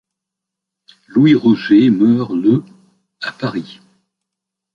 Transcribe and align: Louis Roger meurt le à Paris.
Louis 1.09 1.35
Roger 1.35 1.91
meurt 1.91 2.33
le 2.33 2.63
à 3.21 3.31
Paris. 3.31 3.81